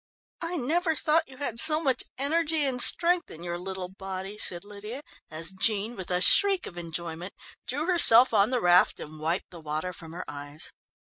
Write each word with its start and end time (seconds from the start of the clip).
"I 0.41 0.57
never 0.57 0.95
thought 0.95 1.27
you 1.29 1.37
had 1.37 1.59
so 1.59 1.79
much 1.79 2.05
energy 2.17 2.65
and 2.65 2.81
strength 2.81 3.29
in 3.29 3.43
your 3.43 3.59
little 3.59 3.87
body," 3.87 4.39
said 4.39 4.65
Lydia, 4.65 5.03
as 5.29 5.51
Jean, 5.51 5.95
with 5.95 6.09
a 6.09 6.21
shriek 6.21 6.65
of 6.65 6.75
enjoyment, 6.75 7.35
drew 7.67 7.85
herself 7.85 8.33
on 8.33 8.49
the 8.49 8.61
raft 8.61 8.99
and 8.99 9.19
wiped 9.19 9.51
the 9.51 9.61
water 9.61 9.93
from 9.93 10.11
her 10.13 10.25
eyes. 10.27 10.71